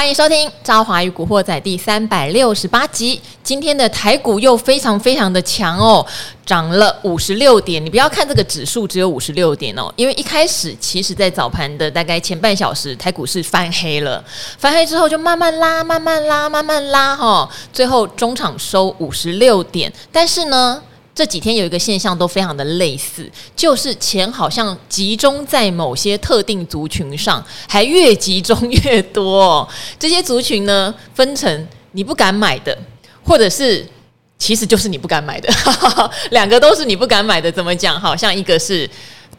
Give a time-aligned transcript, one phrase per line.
[0.00, 3.20] 欢迎收听《朝华与古惑仔》第三百六十八集。
[3.42, 6.04] 今天的台股又非常非常的强哦，
[6.46, 7.84] 涨了五十六点。
[7.84, 14.24] 你不要看这个指数只有五十六点哦，因为一开始其实在早盘的大概前半小时，台股是翻黑了，
[14.56, 19.92] 翻黑之后就慢慢拉，慢慢拉，慢慢拉哈、最后中场收五十六点。
[20.10, 20.82] 但是呢，
[21.14, 29.68] 这几天有一个现象都非常的类似，就是钱好像集中在某些特定族群上，还越集中越多。
[29.98, 32.76] 这些族群呢，分成你不敢买的，
[33.24, 33.86] 或者是
[34.38, 35.52] 其实就是你不敢买的，
[36.30, 37.50] 两个都是你不敢买的。
[37.52, 38.00] 怎么讲？
[38.00, 38.88] 好像一个是。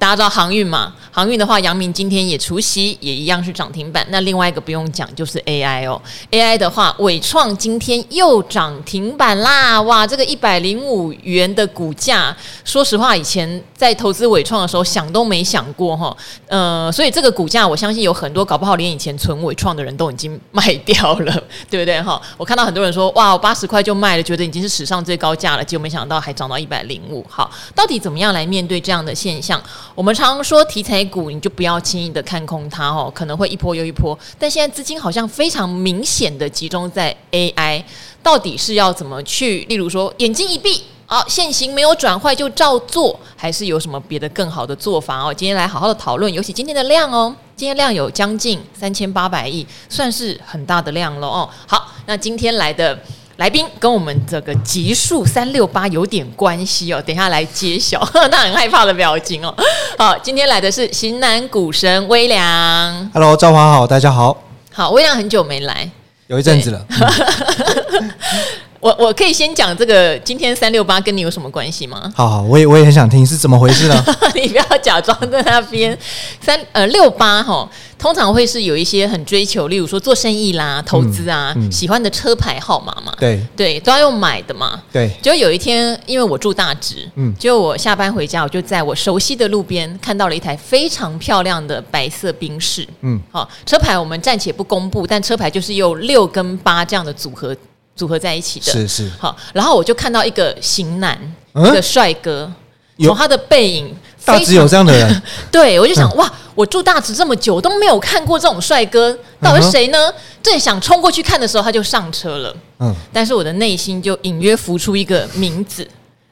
[0.01, 0.91] 大家知道航运嘛？
[1.11, 4.03] 航运的话，阳明今天也除夕，也一样是涨停板。
[4.09, 6.01] 那另外一个不用讲，就是 AI 哦。
[6.31, 9.79] AI 的话，伟创今天又涨停板啦！
[9.83, 16.17] 哇，这个一百零五元的股价，说实话，以前在投资伟创的时候，想都没想过哈。
[16.47, 21.31] 呃，所以这个股价，我相信有很多搞不好连以前存伟创的人都已经卖掉了，
[21.69, 22.19] 对不对哈？
[22.37, 27.23] 我看到很多人说，哇，我八十块就卖了，觉得已经是史上最高价了，结果没想到还涨到一百零五。
[27.29, 29.61] 好，到底怎么样来面对这样的现象？
[29.93, 34.17] 我们常说题材股，你就不要轻易的看空它哦，可能会一波又一波。
[34.39, 37.83] 但现在资金好像非常明显的集中在 AI，
[38.23, 39.65] 到底是要怎么去？
[39.67, 45.33] 例如说，眼睛一闭，啊，现行没有转坏就照做，还是有什么别的更好的做法哦？
[45.33, 51.49] 今天来好好的讨论，尤其今天的量哦，今天量有将近三千八百亿，算是很大的量了哦。
[51.67, 52.97] 好，那今天来的。
[53.41, 59.51] 来宾跟我们这个极速三六八有点关系哦，等一下来揭晓， 那很害怕的表情哦。
[59.97, 64.43] 好，今天来的是型男股神威良，Hello，赵华好，大家好。
[64.71, 65.89] 好，威良很久没来，
[66.27, 66.85] 有一阵子了。
[68.81, 72.11] 我我可以先讲这个今天三六八跟你有什么关系吗？
[72.15, 74.03] 好好，我也我也很想听是怎么回事呢？
[74.33, 75.95] 你不要假装在那边
[76.41, 84.81] 三呃六八哈，通常会是有一些很追求，例如说做生意啦、投资啊，嗯嗯、喜欢的车牌号码嘛，对对，都要用买的嘛。
[84.91, 97.55] 对，就有一天，因为我住大直，嗯，就我下班回家，我就在我熟悉的路边看到了一台非常漂亮的白色宾士，嗯，好，车牌我们暂且不公布，但车牌就是有六跟八这样的组合。
[97.95, 99.11] 组合在一起的，是是。
[99.19, 101.17] 好，然后我就看到一个型男，
[101.53, 102.51] 嗯、一个帅哥，
[102.99, 105.21] 从他的背影，大直有这样的人，
[105.51, 110.13] 对我就想、嗯、哇，我住大直这么久都没有看过这种帅哥，到底是谁呢？
[110.41, 115.87] 正想冲过去看的时候，他就上车了，嗯，但是我的内心就隐约浮出一个名字，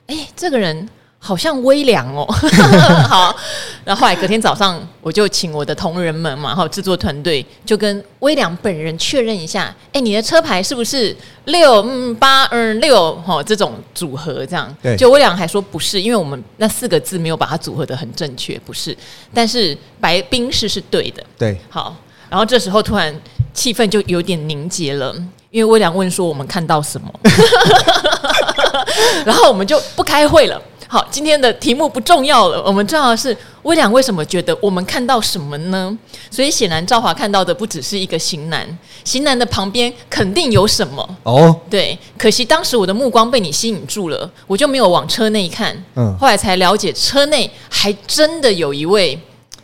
[0.08, 0.88] 哎，这个人。
[1.22, 2.26] 好像微凉哦，
[3.08, 3.36] 好，
[3.84, 11.16] 然后后来隔天早上，我就请我的同仁们嘛，哈，制作团队就跟微凉本人确认一下，哎，你的车牌是不是
[11.46, 14.74] 六嗯八嗯六哈这种组合这样？
[14.82, 18.98] 对，就微凉还说不是，因为我们那四个字没有把它组合的很正确，不是，
[19.34, 21.94] 但是白冰士是对的，对，好，
[22.30, 23.14] 然后这时候突然
[23.54, 25.14] 气氛就有点凝结了，
[25.52, 27.14] 因为微凉问说我们看到什么，
[29.26, 30.60] 然后我们就不开会了。
[30.92, 35.96] 好，今天的题目不重要了，我们重要的是威良为什么觉得我们看到什么呢？
[36.32, 38.68] 所以显然赵华看到的不只是一个型男，
[39.06, 41.56] 型男的旁边肯定有什么哦。
[41.70, 45.78] 对，可惜当时我的目光被你吸引住了，我就没有往车内看。
[45.94, 49.20] 嗯，后来才了解车内还真的有一位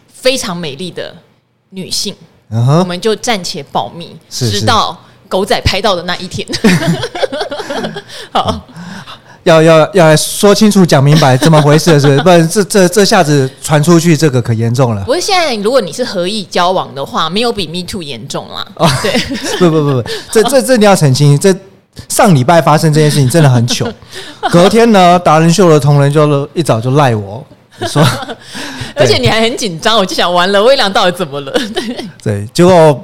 [0.08, 1.12] 非常美丽的
[1.72, 2.16] 女性。
[2.52, 4.96] 嗯哼，我们就暂且保密，是是直到
[5.28, 6.48] 狗仔拍到的那一天。
[8.32, 8.62] 好。
[8.68, 8.76] 嗯
[9.46, 12.22] 要要要来说清楚、讲明白，怎么回事是不是？
[12.26, 15.04] 不然这这这下子传出去，这个可严重了。
[15.06, 18.66] 不是现在，如果你是合意交往的话，没有比 Me Too 严重啦。
[18.76, 19.12] 哦，对，
[19.60, 21.38] 不不不不，这这这你要澄清。
[21.40, 21.56] 这
[22.10, 23.88] 上礼拜发生这件事情真的很糗。
[24.52, 27.46] 隔天呢，达人秀的同仁就一早就赖我
[27.88, 28.04] 说，
[28.96, 31.52] 而且你还很紧张，我就想完了，威良到底怎么了？
[31.74, 33.00] 对对，结果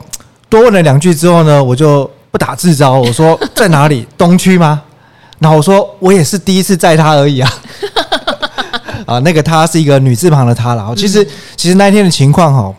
[0.49, 4.07] 多问了两句之后呢，我就不打自招，我说在哪里？
[4.17, 4.81] 东区吗？
[5.41, 7.51] 然后我说，我也是第一次载他而已啊，
[9.07, 10.93] 啊，那个他是一个女字旁的他啦。
[10.95, 12.71] 其实，其实那天的情况哈，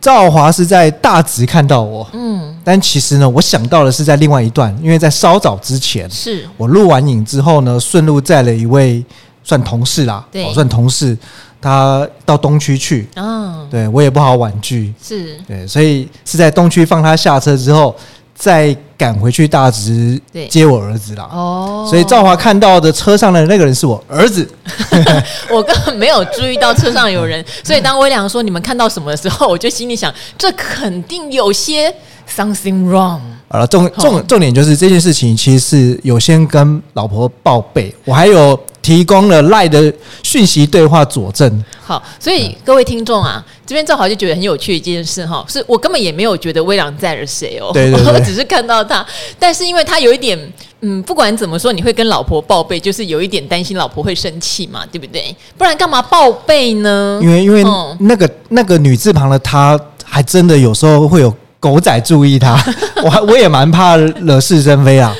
[0.00, 6.48] 赵华是在大直看到我，嗯，但其实呢，我想到的是在另外一段，因为在稍早之前，是。
[6.56, 9.04] 我录完影之后呢，顺路载了一位
[9.42, 11.18] 算同事啦，对，算同事，
[11.60, 15.36] 他到东区去，嗯，对我也不好婉拒，是。
[15.48, 17.92] 对，所以是在东区放他下车之后。
[18.36, 21.28] 再赶回去大直接我儿子啦。
[21.32, 24.48] 哦，所以赵华看到的车上的那个人是我儿子，
[25.50, 31.92] 我根本没有注意到车上有人，所以当威良说你们看到什么的时候，我就心里想，这肯定有些
[32.30, 33.18] something wrong。
[33.48, 38.58] 好了，重重重点就是这件事情其实是有先跟老婆报备，我还有。
[38.86, 39.92] 提供了赖的
[40.22, 41.64] 讯息对话佐证。
[41.84, 49.04] 好，所以各位听众啊，这边正好就觉得很有趣一件事哈，是我根本也没有觉得微良在了谁哦，对对对， 我只是看到他，
[49.40, 50.38] 但是因为他有一点，
[50.82, 55.34] 嗯，不管怎么说，你会跟老婆报备，就是有一点担心老婆会生气嘛，对不对？
[55.58, 57.18] 不然干嘛报备呢？
[57.20, 57.64] 因为因为
[57.98, 61.34] 那个、嗯、那个女字旁的她，还真的有时候会有。
[61.58, 62.56] 狗仔注意他，
[63.02, 65.14] 我还我也蛮怕惹是生非啊，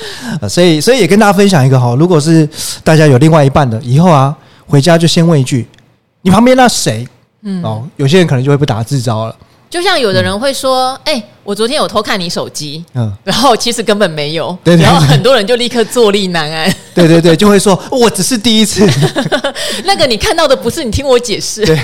[0.48, 2.48] 所以所以也跟大家分享一个哈，如果是
[2.84, 4.34] 大家有另外一半的，以后啊
[4.66, 5.66] 回家就先问一句，
[6.22, 7.06] 你旁边那谁？
[7.42, 9.36] 嗯哦，有些人可能就会不打自招了。
[9.70, 11.20] 就像有的人会说，哎、嗯。
[11.20, 18.84] 欸我昨天有偷看你手机，嗯，然后其实根本没有，对，对，对，然后很多人就立刻坐立难安， 对对对，就会说我只是第一次，
[19.86, 21.78] 那个你看到的不是，你听我解释，对，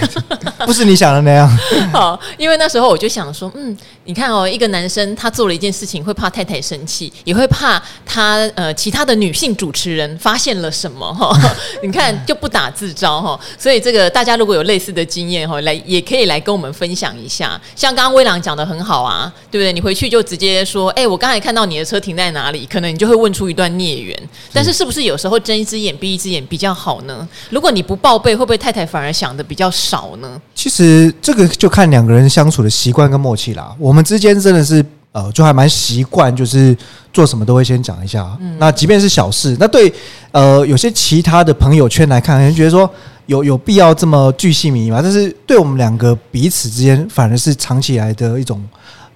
[0.66, 1.48] 不是你想的那样。
[1.92, 11.32] 好， 因为那时候我就想说，嗯，你看哦，一个男生他做了一件事情，会怕太太生气，也会怕他呃其他的女性主持人发现了什么哈，
[11.84, 19.32] 你看就不打自招哈，所以这个大家如果有类似的经验哈，来也可以来跟我们分享一下，像刚刚威朗讲的很好啊。
[19.52, 19.70] 对不对？
[19.70, 22.64] 你回去就直接说，哎，我刚才看到你的车停在哪里？
[22.64, 24.18] 可能你就会问出一段孽缘。
[24.50, 27.28] 但是，是不是有时候睁一只眼闭一只眼比较好呢？
[27.50, 30.40] 如果你不报备，会不会太太反而想的比较少呢？
[30.54, 33.76] 其实这个就看两个人相处的习惯跟默契啦。
[33.78, 34.82] 我们之间真的是
[35.12, 36.74] 呃，就还蛮习惯，就是
[37.12, 38.34] 做什么都会先讲一下。
[38.40, 39.92] 嗯，那即便是小事，那对
[40.30, 42.90] 呃有些其他的朋友圈来看，可能觉得说
[43.26, 45.00] 有有必要这么巨细靡遗吗？
[45.02, 48.58] 但是对我们两个彼此之间，反而是藏起来的一种。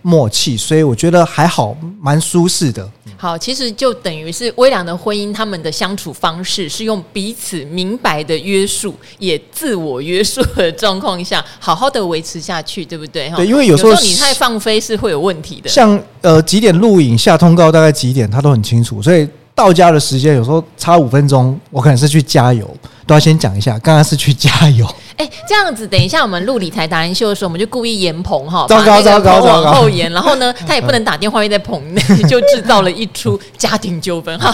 [0.06, 2.88] 默契，所以我觉得还好，蛮舒适的。
[3.16, 13.28] 好，其实就等于是微良的婚姻，他们的相处方式是用彼此明白的约束，也自我约束的状况下，好好的维持下去，对不对？
[13.34, 15.68] 对，因为有时候，有时候你太放飞是会有问题的。
[15.68, 22.70] 像呃几点录影下通告，大概几点，他都很清楚，所以到家的时间有时候差五分钟，我可能是去加油，
[23.08, 24.86] 都要先讲一下，刚刚是去加油。
[25.16, 34.38] 哎、欸，这样子，等一下我们录理财达人秀的时候，我们就故意延棚哈，糟糕糟糕，往后延，然后呢， 他也不能打电话，又在棚内， 就制造了一出 家庭纠纷。
[34.38, 34.52] 好，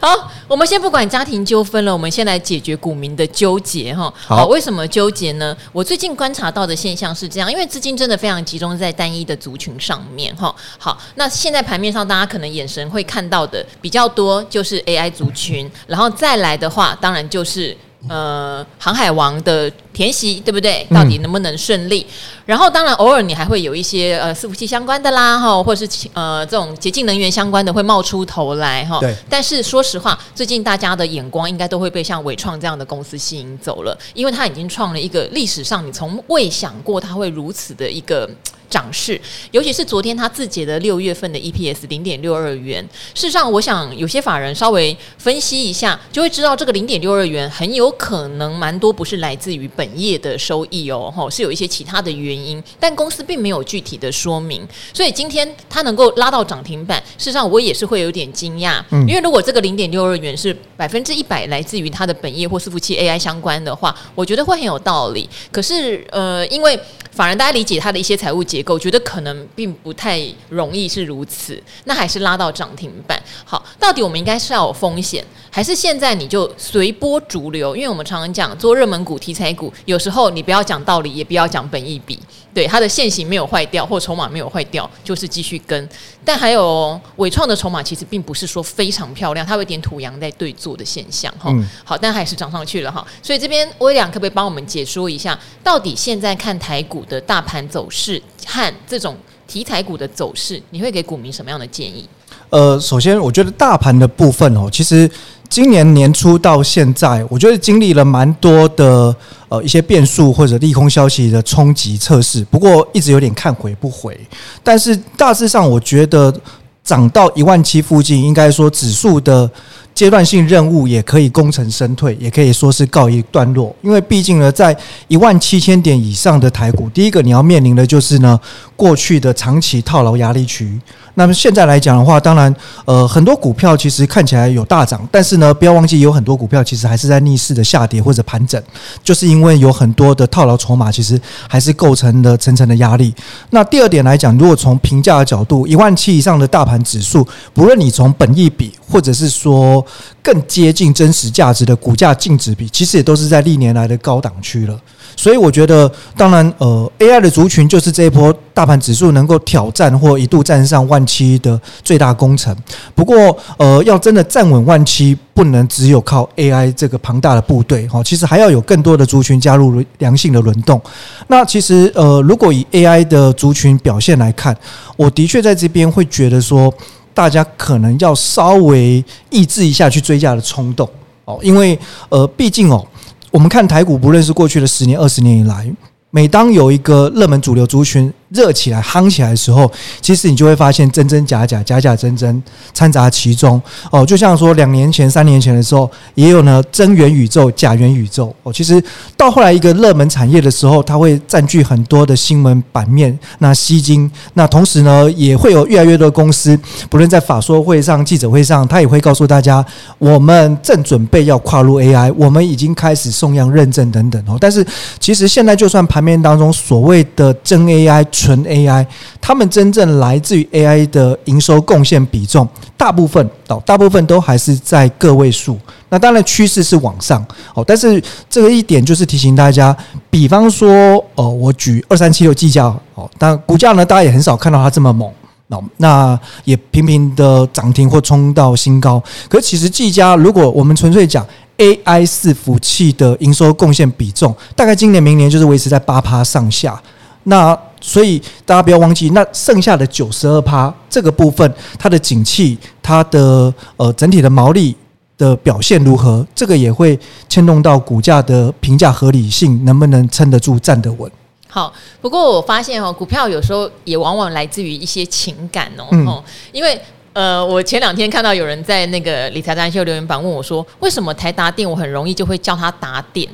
[0.00, 4.12] 好，我们先不管家庭纠纷了，我们先来解决股民的纠结哈。
[4.26, 5.56] 好，为什么纠结呢？
[5.72, 10.54] 我最近观察到的现象是这样，因为资金真的非常集中在单一的族群上面哈。
[10.76, 17.74] 好，那现在盘面上大家可能眼神会看到的比较多，就是 AI 族群，然后再来的话，当然就是。
[18.06, 20.86] 呃，航海王的填息对不对？
[20.90, 22.06] 到底能不能顺利？
[22.08, 22.14] 嗯、
[22.46, 29.00] 然后当然偶尔你还会有一些呃伺服器相关的啦，哈，或者是呃这种洁净能源相关的会冒出头来哈。
[29.00, 29.12] 对。
[29.28, 38.30] 但是说实话，最近大家的眼光应该都会被像伟创这样的公司吸引走了，因为它已经创了一个历史上你从未想过它会如此的一个。
[38.68, 39.20] 涨势，
[39.50, 42.86] 尤其是昨天他自己的六月份的 EPS 零点六二元。
[43.14, 54.66] 事实上，我想有些法人稍微分析一下，就会知道这个零点六二元很有可能蛮多不是来自于本业的收益哦，吼，是有一些其他的原因，但公司并没有具体的说明。
[54.92, 65.28] 所以今天它能够拉到涨停板，事实上我也是会有点惊讶，因为如果这个零点六二元是百分之一百来自于它的本业或伺服器 AI 相关的话，我觉得会很有道理。
[65.50, 66.78] 可是呃，因为
[67.10, 73.20] 法人大家理解它的一些财务结构，觉得可能并不太容易是如此，那还是拉到涨停板。
[73.44, 77.76] 好，到底我们应该是要有风险，还是现在你就随波逐流？
[77.76, 82.18] 因为我们常常讲做热门股、题材股，有时候你不要讲道理，也不要讲本意比，
[82.52, 85.88] 对它的线型没有坏掉或筹码没有坏掉，就是继续跟。
[86.24, 91.50] 但还有伟创的筹码其实并不是说非常漂亮，它有点土洋在对坐的现象哈。
[91.50, 93.06] 嗯、好，但还是涨上去了哈。
[93.22, 99.14] 所以这边威廉可不可以帮我们解说一下，到底现在看台股的大盘走势和这种
[99.46, 102.08] 题材股的走势，你会给股民什么样的建议？
[102.48, 105.08] 呃，首先我觉得大盘的部分哦，其实
[105.50, 109.14] 今年年初到现在，我觉得经历了蛮多的
[109.50, 114.18] 呃一些变数或者利空消息的冲击测试，不过一直有点看回不回。
[114.62, 116.34] 但是大致上，我觉得
[116.82, 119.50] 涨到一万七附近，应该说指数的。
[119.98, 123.74] 阶段性任务也可以功成身退，也可以说是告一段落。
[123.82, 124.76] 因为毕竟呢，在
[125.08, 128.38] 一万七千点以上的台股，第一个你要面临的就是呢，
[128.76, 130.80] 过去的长期套牢压力区。
[131.14, 138.62] 那么现在来讲的话，当然，呃，很多股票其实看起来有大涨，但是呢，不要忘记有很多股票其实还是在逆势的下跌或者盘整，
[139.02, 143.12] 就是因为有很多的套牢筹码，其实还是构成了层层的压力。
[143.50, 149.84] 那第二点来讲，如果从评价的角度，一万七以上的大盘指数，不论你从本益比或者是说
[150.22, 154.78] 更接近真实价值的股价净值比，其实也都是在历年来的高档区了。
[155.16, 162.56] 所以我觉得，当然，呃，AI 的族群就是这一波大盘指数能够挑战或一度站上万七的最大功臣。
[162.94, 170.80] 不过，呃，要真的站稳万七，不能只有靠 AI 这个庞大的部队哈，其实还要有更多的族群加入良性的轮动。
[171.26, 174.56] 那其实，呃，如果以 AI 的族群表现来看，
[174.96, 176.72] 我的确在这边会觉得说，
[177.18, 180.88] 大家可能要稍微抑制一下去追价的冲动
[181.24, 181.76] 哦，因为，
[182.10, 182.86] 呃，毕竟哦。
[183.32, 185.68] 我们看台股，不论是过去的十年、二十年以来，
[186.10, 189.70] 每当有一个热门主流族群，热起来、夯起来的时候，
[190.00, 192.42] 其实你就会发现真真假假、假假真真
[192.74, 194.04] 掺杂其中哦。
[194.04, 198.52] 就像说两年前、三年前的时候，也有呢真元宇宙、假元宇宙哦。
[198.52, 198.82] 其实
[199.16, 204.10] 到后来一个热门产业的时候，它会占据很多的新闻版面，那吸金。
[204.34, 206.58] 那同时呢，也会有越来越多的公司，
[206.90, 209.64] 不论在法说会上、记者会上，他也会告诉大家，
[209.98, 214.36] 我们正准备要跨入 AI，我们已经开始送样认证等等哦。
[214.40, 214.66] 但是
[215.00, 218.04] 其实现在就算盘面当中所谓的真 AI。
[218.18, 218.84] 纯 AI，
[219.20, 222.46] 他们真正来自于 AI 的营收贡献比重，
[222.76, 225.56] 大部分哦，大部分都还是在个位数。
[225.88, 229.74] 那当然趋势是往上哦，但是这个一点就是提醒大家，
[230.10, 232.64] 比方说哦，我举二三七六技嘉
[232.96, 235.08] 哦，但股价呢，大家也很少看到它这么猛
[235.46, 239.00] 哦，那也频频的涨停或冲到新高。
[239.28, 241.24] 可其实技嘉，如果我们纯粹讲
[241.56, 246.80] AI 伺服器的营收贡献比重，大概今年明年就是维持在八趴上下。
[247.24, 254.74] 那所以大家不要忘记，那剩下的九十二趴这个部分，它的景气，它的呃整体的毛利
[255.16, 261.10] 的表现如何，这个也会牵动到股价的评价合理性，能不能撑得住、站得稳。
[261.48, 266.78] 好，不过我发现哦，股票有时候也往往来自于一些情感哦，嗯、因为
[267.12, 273.28] 呃，我前两天看到有人在那个理财达人秀留言板问我说，为什么台达电我很容易就会叫它达电，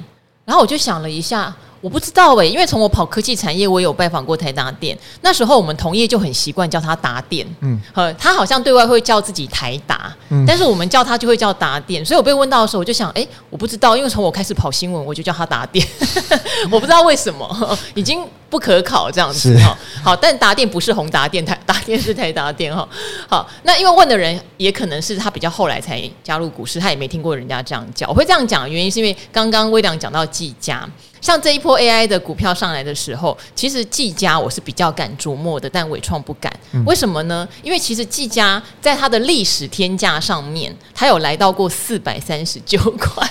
[0.44, 1.54] 然后我就想了一下。
[1.84, 4.98] 我不知道诶、欸，因为从我跑科技产业，我有拜访过台达电。
[5.20, 12.02] 那时候我们同业就很习惯叫他达电，嗯，呃，他好像对外会叫自己台达，嗯，但是我们叫他就会叫达电。
[12.02, 15.86] 所以我被问到的时候，我就想，哎、欸，我不知道，因为从我开始跑新闻，我就叫他达电，
[16.72, 17.46] 我不知道为什么，
[17.94, 19.76] 已经不可考这样子哈。
[20.02, 22.88] 好，但达电不是宏达电，台达电是台达电哈。
[23.28, 28.08] 好，那因为问的人也可能是他比较后来才加入股市，他也没听过人家这样叫。
[28.08, 30.88] 我会这样讲的原因是因为刚刚威良讲到技嘉。
[31.24, 36.52] 像这一波 AI 的股票上来的时候，其实技嘉我是比较敢琢磨的，但伟创不敢。
[36.84, 37.48] 为什么呢？
[37.62, 43.26] 因为其实技嘉在它的历史天价上面，它有来到过四百三十九块。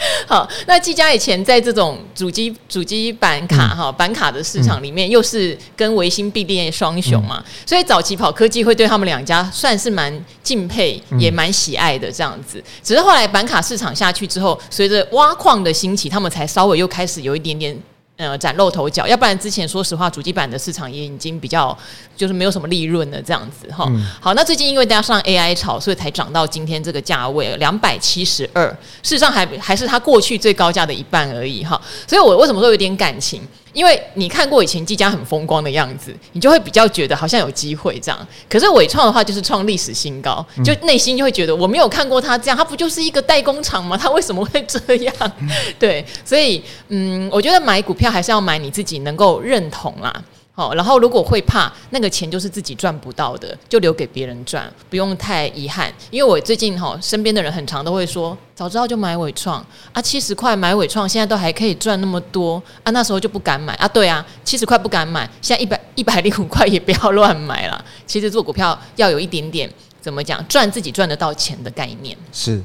[0.26, 12.64] 好，那技嘉以前在这种主机主机板卡哈板卡的市场里面，又是跟维新并列双雄嘛，所以早期跑科技会对他们两家算是蛮敬佩，也蛮喜爱的这样子。
[12.82, 17.76] 只是后来板卡市场下去之后，随着挖矿的兴起，他们才稍微又开始有一点点。
[18.16, 21.74] 呃，崭露头角，要不然之前说实话，主机板的市场也已经比较
[22.14, 23.86] 就是没有什么利润了，这样子哈。
[23.88, 28.68] 嗯、好，那最近因为大家上 AI 炒，所以才涨到今天这个价位两百七十二，
[29.02, 31.80] 事实上还还是它过去最高价的一半而已哈。
[32.06, 33.40] 所以我为什么说有点感情？
[33.72, 38.26] 因为你看过以前技嘉很风光的样子，你就会比较觉得好像有机会这样。
[38.48, 43.96] 可是伟创的话就是创历史新高，就内心就会觉得我没有看过他这样，他不就是一个代工厂吗？
[43.96, 45.14] 他为什么会这样？
[45.78, 50.12] 对，所以嗯，我觉得买股票还是要买你自己能够认同啦。
[50.60, 55.90] 好，然后如果会怕那个钱就是自己赚不到的，就留给别人赚，不用太遗憾。
[56.10, 59.64] 因为我最近哈身边的人很常都会说，早知道就买伟创
[59.94, 63.88] 啊，七十块买伟创，现在都还可以赚那么多啊，那时候就不敢买啊。
[63.88, 67.82] 对啊，七十块不敢买，现在一百一百零五 块也不要乱买了。
[68.06, 69.66] 其实做股票要有一点点
[69.98, 72.14] 怎么讲，赚自己赚得到钱的概念。
[72.34, 72.60] 是。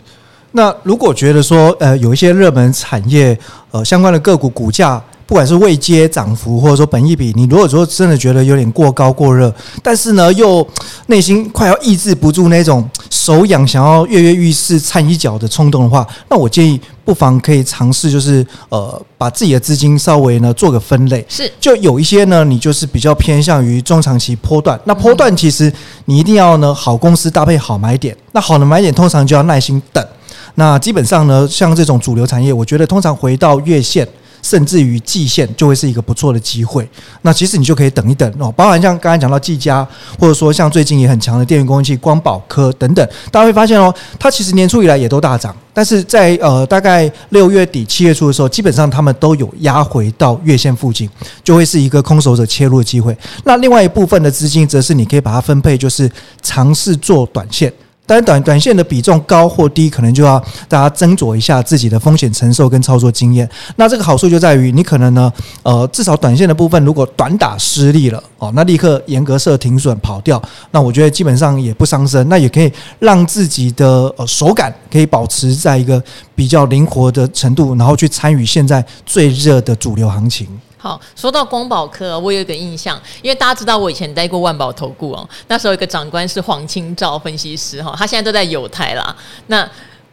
[0.51, 3.37] 那如果觉得说呃有一些热门产业
[3.71, 5.01] 呃相关的个股股价。
[5.27, 10.65] 不管是未接涨幅，或者说本益比，你如果说真的觉得有点过高过热，但是呢又
[11.08, 21.25] 内心快要抑制不住那种手痒想要跃跃欲试掺一脚的冲动的话，那我建议不妨可以尝试，就是呃把自己的资金稍微呢做个分类。
[21.27, 24.79] 是，就有一些呢，你就是比较偏向于中长期波段。
[24.84, 25.74] 那波段其实
[26.05, 30.05] 你一定要呢好公司搭配好买点，那好的买点通常就要耐心等。
[30.53, 34.08] 那基本上呢，像这种主流产业，我觉得通常回到月线。
[34.45, 36.87] 甚至于季线就会是一个不错的机会，
[37.23, 38.51] 那其实你就可以等一等哦。
[38.51, 39.83] 包含像刚才讲到技嘉，
[40.19, 51.09] 或者说像最近也很强的电源供应器光宝科等等，大家会发现哦，它其实年初以来也都大涨，但是在呃大概六月底七月初的时候，基本上他们都有压回到月线附近，
[51.43, 53.17] 就会是一个空手者切入的机会。
[53.45, 56.07] 那另外一部分的资金则是你可以把它分配，就是
[56.43, 57.73] 尝试做短线。
[58.05, 63.50] 但是短短线的比重高或低，可能就要大家斟酌一下自己的风险承受跟操作经验。
[63.77, 65.31] 那这个好处就在于，你可能呢，
[65.63, 76.01] 呃，至少短线的部分如果短打失利了哦，那立刻严格设停损跑掉，那我觉得基本上也不伤身，那也可以让自己的呃手感可以保持在一个
[76.35, 80.47] 比较灵活的程度，然后去参与现在最热的主流行情。
[80.85, 89.15] 好，说到光宝科，我有一个印象，因为大家知道我以前待过万宝投顾哦，那时候有一个长官是黄清照分析师哈，他现在都在友台啦。
[89.47, 89.67] 那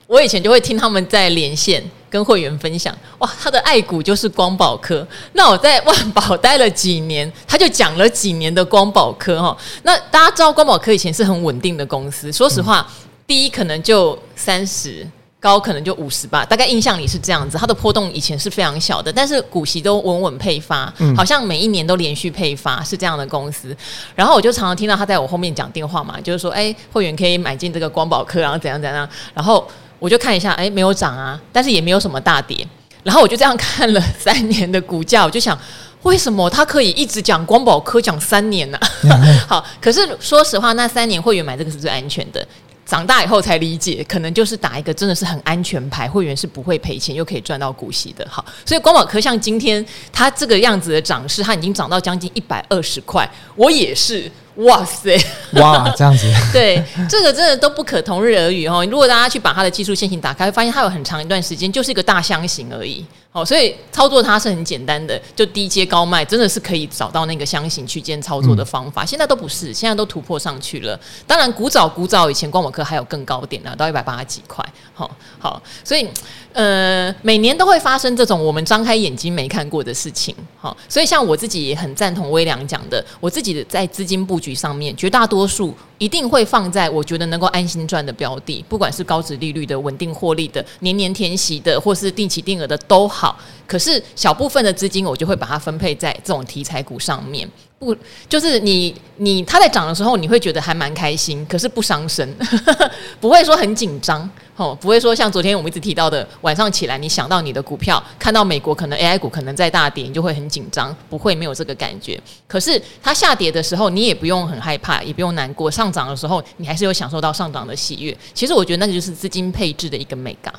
[0.06, 5.06] 我以前就会听他们在连线跟会员分享，哇，他的爱股就是光宝科。
[5.34, 9.54] 那我在万宝待了几年，他就讲了几年的光宝科哈。
[9.82, 12.90] 那大家知道光宝科以前是很稳定的公司，说实话，
[13.26, 15.06] 第一可能就三十。
[15.42, 17.58] 高可能就五十吧，大概印象里是这样子。
[17.58, 23.76] 它的波动以前是非常小的，但是股息都稳稳配发，嗯、好像每一年都连续配发，是这样的公司。
[24.14, 29.08] 然后我就常常听到他在我后面讲电话嘛，就是说，哎、欸，会员可以买进这个光宝科，然后怎样怎样。
[29.34, 29.66] 然后
[29.98, 32.64] 我就看一下，哎、欸，没有涨啊，但是也没有什么大跌。
[33.02, 35.58] 然后我就这样看了三年的股价，我就想，
[36.02, 38.86] 为什么他可以一直讲光宝科讲三年呢、啊？
[39.48, 42.46] 好，可是说实话，那三年会员买这个是最安全的。
[42.84, 48.26] 长大以后才理解，可能就是打一个真的是很安全牌，会员是不会赔钱又可以赚到股息的。
[48.28, 55.16] 好，所以光宝科像今天它这个样子的涨势，它已经涨到将近一百二十块，我也是，哇塞，
[55.52, 58.84] 哇，这样子， 对，这个真的都不可同日而语哦。
[58.90, 63.06] 如果大家去把它的技术线型打开，会发现它有很长一段时间就是一个大箱型而已。
[63.32, 69.04] 哦，所以操作它是很简单的，就低阶高卖，真的是可以找到那个箱型区间操作的方法。
[69.04, 71.00] 嗯、现在都不是，现在都突破上去了。
[71.26, 74.62] 当然，古早古早以前光宝科还有更高点呢，到一百八十几块。
[74.94, 76.06] 好，好，所以
[76.52, 80.34] 呃，每年都会发生这种我们张开眼睛没看过的事情。
[80.58, 93.08] 好，所以像我自己也很赞同威良讲的，我自己在资金布局上面，绝大多数一定会放在我觉得能够安心赚的标的，不管是高值利率的、稳定获利的、年年填息的，或是定期定额的都。
[93.08, 97.48] 好，可是小部分的资金我就会把它分配在这种题材股上面，
[97.82, 97.96] 不
[98.28, 102.32] 就是你你它在涨的时候，你会觉得还蛮开心，可是不伤身，
[103.18, 112.20] 不会说很紧张，哦，不会说像昨天我们一直提到的，晚上起来你想到你的股票，看到美国可能 AI 股可能在大跌，你就会很紧张，不会没有这个感觉。
[112.46, 118.16] 可是它下跌的时候，你也不用很害怕，也不用难过；上涨的时候，你还是有享受到上涨的喜悦。
[118.32, 120.54] 其实我觉得那个就是资金配置的一个美感。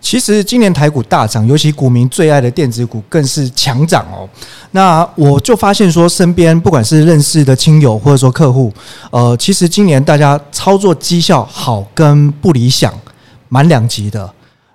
[0.00, 4.28] 其实今年台股大涨，尤其股民最爱的电子股更是强涨哦。
[4.70, 8.72] 那我就发现说，身边不管是认识的亲友或者说客户，
[9.10, 12.94] 呃，其实今年大家操作绩效好跟不理想，
[13.48, 14.30] 蛮两极的。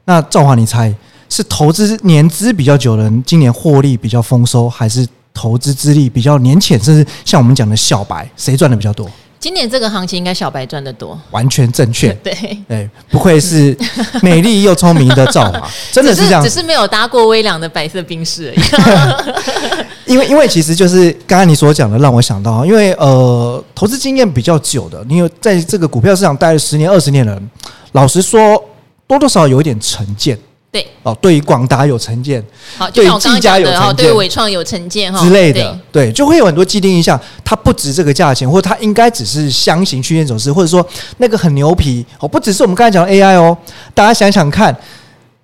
[0.05, 0.93] 那赵华，你猜
[1.29, 9.09] 是投资年资比较久的人今年获利比较丰收，还是投资资历比较年浅，甚至像我们讲的小白，谁赚的比较多？
[9.41, 12.13] 今年这个行情应该小白赚得多，完全正确。
[12.23, 12.31] 对，
[12.69, 13.75] 对，不愧是
[14.21, 19.81] 美丽又聪明的兆华， 真的是这样，只是没有搭过微凉的白色冰室而已。
[20.05, 27.49] 因为，因为其实就是刚刚你所讲的，让我想到，因为呃，投资经验比较久的，你有在这个股票市场待了十年、二十年的人，
[27.93, 28.63] 老实说，
[29.07, 30.37] 多多少少有一点成见。
[30.71, 32.41] 对哦，对于广达有成见，
[32.77, 40.85] 好，就像我刚刚讲的哈，对伟创有成见哈之类的，对，就会有很多既定印象，它不值这个价钱，或者它应该只是箱型区间走势，或者说
[41.17, 43.57] 那个很牛皮哦，不只是我们刚才讲的 AI 哦，
[43.93, 44.73] 大家想想看，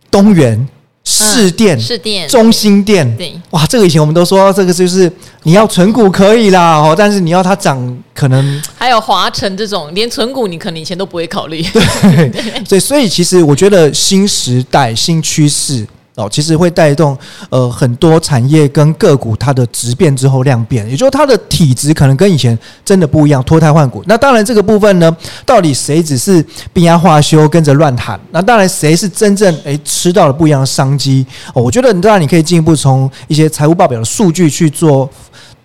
[0.10, 0.68] 东元。
[1.10, 5.10] 士电、士电、中心店，对，哇，这个以前我们都说这个就是
[5.44, 11.64] 你要存股可以啦，哦，但是你要它涨，可能还有华晨这种，连存股你可能以前都不会考虑。
[11.64, 12.30] 对，
[12.68, 15.88] 对，所以其实我觉得新时代、新趋势。
[16.18, 17.16] 哦，其实会带动
[17.52, 24.04] 呃很多产业跟个股它的质变之后量变，也就是它的体质可能跟以前真的不一样，脱胎换骨。
[24.08, 28.20] 那当然这个部分呢，到底谁只是变压化修跟着乱喊？
[28.32, 31.24] 那当然谁是真正诶吃到了不一样的商机？
[31.54, 35.08] 哦，我觉得当然你可以进一步从一些财务报表的数据去做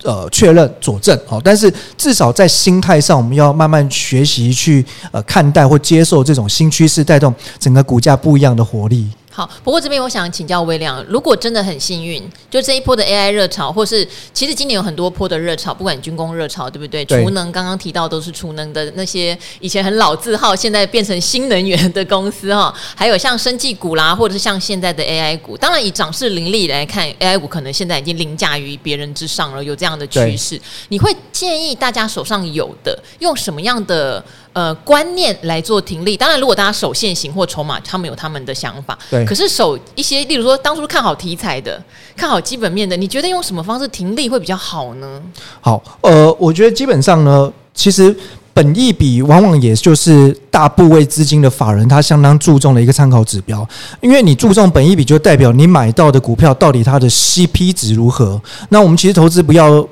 [0.02, 1.18] 呃确认佐证。
[1.30, 9.08] 哦，但是至少在心态上，我们要慢慢学习去呃看待或接受这种新趋势带动整个股价不一样的活力。
[9.34, 17.02] 好，不过这边我想请教微亮，如果真的很幸运，就这一波的 AI 热潮，或是其实今年有很多波的热潮，不管军工热潮，对不对？
[17.06, 25.56] 储能刚刚提到都是储能的那些以前很老字号，现在变成新能源的公司哈，还有像生技股啦，或者是像现在的 AI 股。
[25.56, 30.60] 当然以涨势凌厉来看，AI 股可能现在已经凌驾于别人之上了，有这样的趋势。
[30.90, 34.22] 你会建议大家手上有的用什么样的？
[34.54, 36.14] 呃，观念来做停利。
[36.14, 38.98] 当然，如果大家手现行或筹码，他们有他们的想法。
[39.08, 39.21] 对。
[39.24, 41.82] 可是守一些，例如说当初看好题材的、
[42.16, 45.20] 看好基本面的，你觉得用什么方式停利会比较好呢？
[45.60, 48.14] 好，呃，我觉得基本上呢，其实
[48.54, 53.66] 本益比往往也就是大部位资金的法人他相当注重的一个参考指标，
[54.02, 58.38] 因为你注重本益比，就代表你买到的股票到底它的 CP 值如何。
[58.68, 59.86] 那我们其实投资不要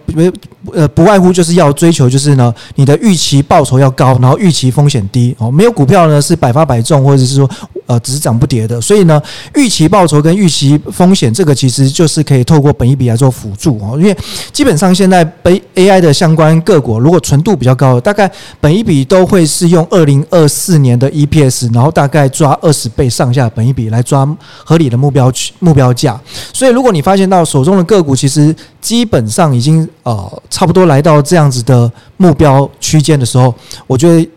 [0.74, 5.50] 呃不外乎就是要追求就是呢，你的预期报酬要高，然后预期风险低哦。
[5.50, 7.48] 没有股票呢是百发百中，或者是说
[7.90, 8.80] 呃只涨不跌的。
[8.80, 9.20] 所以呢，
[9.56, 13.98] 预期报酬跟预期风险这个其实就是可以透过本一比来做辅助哦。
[13.98, 14.16] 因为
[14.52, 24.24] 基本上现在被 AI 的相关个股，如果纯度比较高的，大概本一比都会是用二零二四年的 EPS，然后大概抓二十倍上下本一比来抓
[24.64, 26.20] 合理的目标区目标价。
[26.52, 33.52] 所以，如果你发现到手中的个股其实基本上已经呃差不多来到这样子的目标区间的时候，
[33.86, 34.28] 我觉得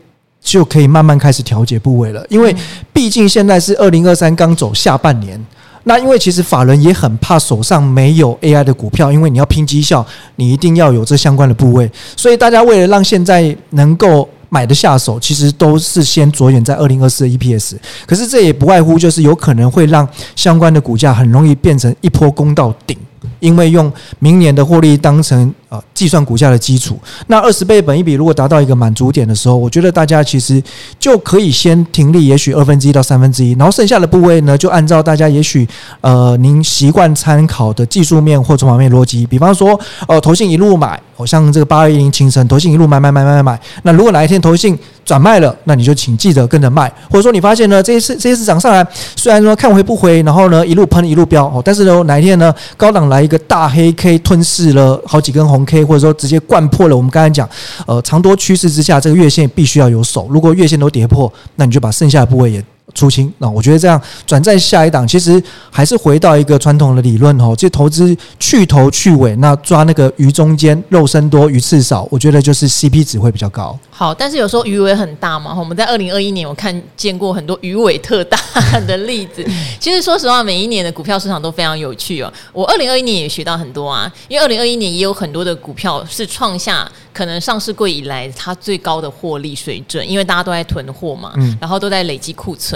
[0.43, 2.23] 就可以慢慢开始调节部位了。
[2.29, 2.55] 因为
[2.91, 5.43] 毕竟现在是二零二三刚走下半年，
[5.85, 11.89] 那因为其实法人也很怕手上没有 AI 的股票，因为你要拼绩效，你一定要有这相关的部位。
[12.15, 17.77] 所以大家为了让现在能够买得下手，其实都是先着眼在二零二四的 EPS。
[18.05, 22.97] 可是这也不外乎就是有可能会让相关的股价很容易变成一波攻到顶。
[23.39, 30.61] 因为用明年的获利当成呃计算股价的基础，那二十倍本一比如果达到一个满足点的时候，我觉得大家其实
[30.99, 35.67] 就可以先停利，也许二分之一到三分之一，然后剩下的部位呢，就按照大家也许
[36.01, 53.23] 呃您习惯参考的技术面或筹码面逻辑，比方说呃投信一路买，好像这个八二一零清晨投信一路买买买买买买，那如果哪一天投信转卖了，那你就请记得跟着卖，或者说你发现呢这一次这些市场上来，虽然说看回不回，然后呢一路喷一路飙哦，但是呢哪一天呢高档来。
[53.23, 56.95] 一个大黑 K 吞噬了好几根红 K，或者说直接灌破了。
[56.95, 57.49] 我们刚才讲，
[57.87, 60.27] 呃，长多趋势之下，这个月线必须要有手。
[60.29, 62.63] 如果月线都跌破，那你就把剩下的部位也。
[62.93, 65.41] 出清，那我觉得这样转在下一档，其实
[65.71, 73.77] 还是回到一个传统的理论哦，就投资去头去尾，那抓那个鱼中间肉身多鱼刺少，我觉得就是 CP 值会比较高。
[73.89, 78.37] 好，但是有时候鱼尾很大嘛，我们在二零二一年我看见过很多鱼尾特大
[78.85, 79.43] 的例子。
[79.79, 82.31] 其实说实话，每一年的股票市场都非常有趣哦。
[82.51, 92.72] 我二零二一年也学到很多啊，因为二零二一年也有很多的股票是创下可能上市柜以来它最高的获利水准，因为大家都在囤货嘛，然后都在累积库存。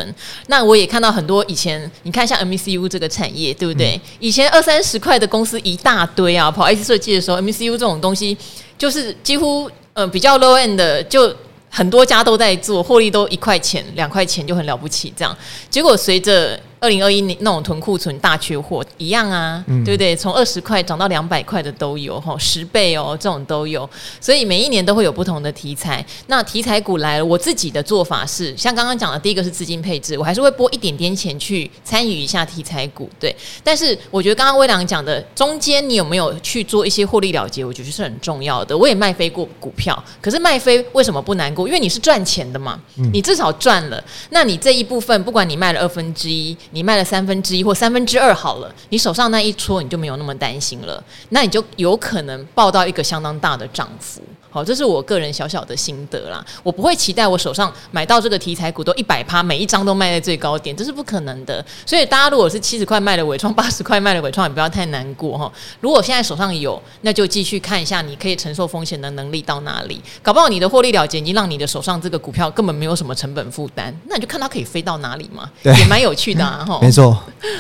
[0.47, 3.99] 那我也看到很多以前，你看像 MCU 这个产业，对不对？
[4.19, 8.37] 以前二三十块的公司一大堆啊，跑 IC 设计的时候，MCU 这种东西
[8.77, 11.33] 就是几乎呃比较 low end 的，就
[11.69, 15.35] 很多家都在做，获利都一块钱、两块钱就很了不起，这样。
[15.69, 20.15] 结果随着二零二一年那种囤库存大缺货一样啊，嗯、对不对？
[20.15, 23.89] 从二十块涨到两百块的都有哈，十倍哦，这种都有。
[24.21, 26.05] 所以每一年都会有不同的题材。
[26.27, 33.35] 那题材股来了，我自己的做法是，像刚刚讲的，第一个是资金配置，我还是会拨一点点钱去参与一下题材股，对。
[33.63, 38.77] 但是我觉得刚刚微良讲的，中间你有没有去做一些获利了结，我觉得是很重要的。
[38.77, 41.67] 我也卖飞过股票，可是卖飞为什么不难过？
[41.67, 42.79] 因为你是赚钱的嘛，
[43.11, 44.03] 你至少赚了。
[44.29, 46.55] 那你这一部分，不管你卖了二分之一。
[46.71, 54.21] 你卖了三分之一或三分之二好了，你手上那一撮你就没有那么担心了，那你就有可能报到一个相当大的涨幅。
[54.57, 56.43] 好，这是我个人小小的心得啦。
[56.63, 61.63] 我不会期待我手上买到这个题材股都一百趴，每一张都卖在最高点，这是不可能的。
[61.85, 65.51] 所以大家如果是七十块卖的伟创，八十块卖的伟创，也不要太难过哈。
[65.79, 70.01] 如果现在手上有，那就继续看一下你可以承受风险的能力到哪里。
[70.23, 76.65] 搞不好你的获利了结已经让你的手上这个股票根本没有什么成本负担，那你就看它可以飞到哪里嘛，也蛮有趣的啊。
[76.67, 77.15] 哈，没错。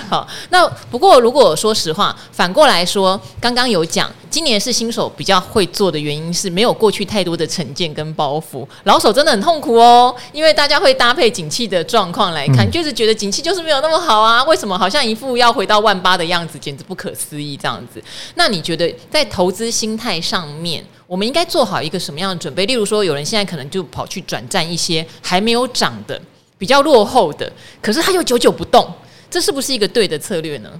[0.09, 18.01] 好，那不过如果说实话，反过来说，刚刚有讲，今年是新手比较会做的原因是没有过去太多的成见跟包袱，老手真的很痛苦哦，因为大家会搭配景气的状况来看，就是觉得景气就是没有那么好啊，为什么好像一副要回到万八的样子，简直不可思议这样子？
[18.35, 22.65] 那你觉得在投资心态上面，我们应该做好一个什么样的准备？
[22.65, 26.19] 例如说，有人现在可能就跑去转战一些还没有涨的、
[26.57, 28.87] 比较落后的，可是他又久久不动。
[29.29, 30.71] 这是不是一个对的策略呢？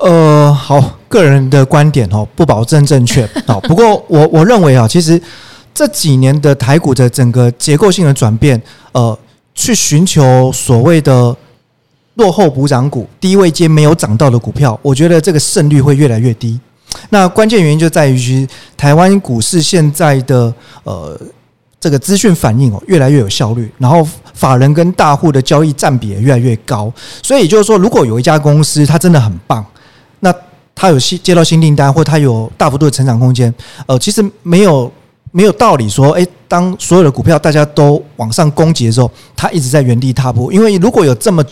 [0.00, 3.28] 呃，好，个人的观点哦，不保证正确。
[3.46, 5.20] 好，不过我我认为啊，其实
[5.74, 8.60] 这几年的台股的整个结构性的转变，
[8.92, 9.18] 呃，
[9.54, 11.36] 去寻求所谓的
[12.14, 16.58] 落后补涨股、低位阶没有涨到的股票，我觉得这个胜率会越来越低。
[17.10, 20.52] 那关键原因就在于，台湾股市现在的
[20.84, 21.18] 呃。
[21.80, 29.64] 这个资讯反应哦，越来越有效率，然后法人跟大户的交易占比也越来越高，所以也就是说，如果有一家公司它真的很棒，
[30.20, 30.34] 那
[30.74, 33.52] 它有新接到新订单，或它有大幅度的成长空间，
[33.86, 34.90] 呃，其实没有
[35.32, 41.44] 没有道理说，诶，当所有的股票大家都往上攻击的时候，它一直在原地踏步，因为如果有这么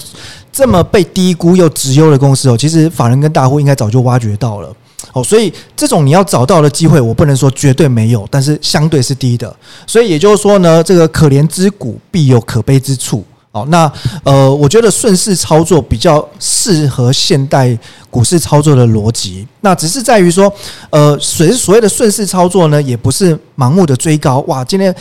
[0.53, 4.73] 这么被低估又直优的公司哦，其实法人跟大户应该早就挖掘到了。
[5.13, 9.55] 哦，所以这种你要找到的机会，我不能说绝对没有，但是相对是低的。
[9.87, 13.25] 所以也就是说呢，这个可怜之股必有可悲之处。
[13.57, 13.91] 好，那
[14.23, 17.75] 呃，我觉得顺势操作比较适合现代
[18.11, 19.49] 股市操作的逻辑。
[19.63, 20.53] 那只是在于说，
[20.91, 24.41] 呃，所所谓的顺势操作呢，也不是盲目的追高。
[24.41, 24.95] 哇，今天。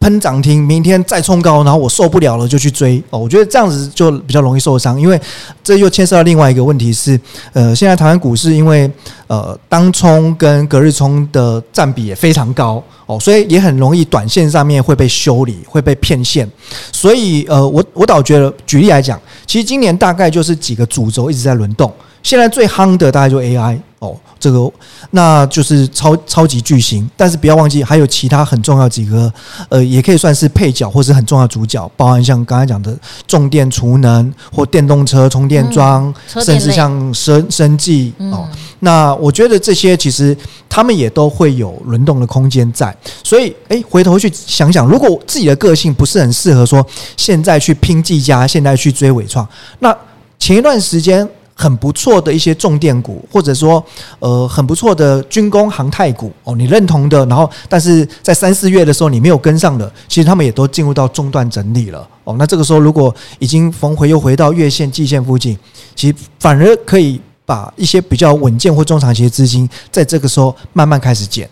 [0.00, 3.18] 喷涨停，明天再冲高，然后我受不了了就去追哦。
[3.18, 5.20] 我觉得这样子就比较容易受伤，因为
[5.62, 7.20] 这又牵涉到另外一个问题是，
[7.52, 8.90] 呃，现在台湾股市因为
[9.26, 16.50] 呃当冲跟隔日冲的占比也非常高哦，所以也很容易短线上面会被修理，会被骗线。
[16.90, 21.92] 所以呃，我我倒觉得，举例来讲，其实今年大概就是几个主轴一直在轮动。
[22.22, 24.70] 现在最夯的大概就 AI 哦，这个
[25.10, 29.30] 那就是超超级巨星，但是不要忘记还有其他很重要几个，
[29.68, 38.48] 呃，也可以算是配角或是很重要的主角，包含像刚才讲的重电储能或电动车充电桩，嗯、甚至像生生技哦。
[38.50, 40.34] 嗯、那我觉得这些其实
[40.66, 46.84] 他们也都会有轮动的空间在，所以诶，回头去想想，如果自己的个性不是很适合说
[47.18, 49.46] 现在去拼技嘉，现在去追伟创，
[49.80, 49.94] 那
[50.38, 51.28] 前一段时间。
[51.60, 53.84] 很不错的一些重电股，或者说
[54.18, 62.36] 呃很不错的军工航太股哦，你认同的，然后但是在三四月的时候你没有跟上的，其实他们也都进入到中段整理了哦。
[62.38, 65.58] 那这个时候如果已经逢回又回到月线、季线附近，
[65.94, 71.46] 其实反而可以把一些比较稳健或中长期的资金在这个时候慢慢开始减。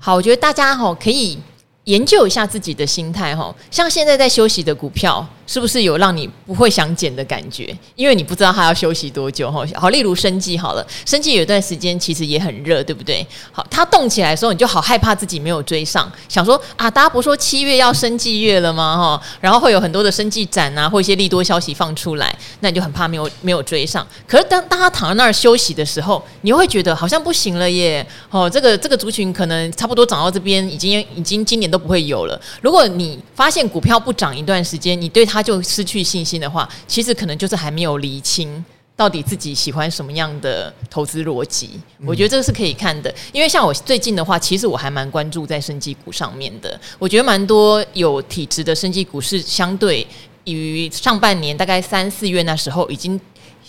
[0.00, 1.38] 好，我觉得大家哈可以
[1.84, 5.24] 研究一下自己的心态哈，像现在在休息的股票。
[5.48, 7.74] 是不是有让你不会想减的感觉？
[7.96, 9.64] 因为你不知道它要休息多久哈。
[9.74, 13.26] 好，例如生计好了，生计有一段时间其实也很热，对不对？
[13.50, 18.94] 好，它动起来的时候，你就好害怕自己没有追上，想说啊，大家不说七月要生计月了吗？
[18.98, 24.06] 哈，然后会有很多的生计展啊，或一些利多消息放出来，那你就很怕没有没有追上。
[24.26, 28.06] 可是当当他躺在那儿休息的时候，你又会觉得好像不行了耶。
[28.28, 32.38] 哦，这个这个族群可能差不多涨到这边，已经已经今年都不会有了。
[32.60, 35.37] 如果你发现股票不涨一段时间，你对它。
[35.38, 38.64] 他就失去信心的话，其实可能就是还没有厘清
[38.96, 41.78] 到底自己喜欢什么样的投资逻辑。
[42.04, 46.80] 我觉得这个是可以看的，因为像我最近的话，其实我还蛮关注在生技股上面的。
[46.98, 50.04] 我觉得蛮多有体质的生技股是相对
[50.42, 53.20] 于上半年大概三四月那时候已经